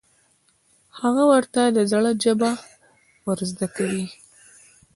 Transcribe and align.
هغه 0.99 1.23
ورته 1.31 1.61
د 1.75 1.79
زړه 1.91 2.11
ژبه 2.23 2.51
ور 3.25 3.39
زده 3.51 3.67
کوي. 3.75 4.05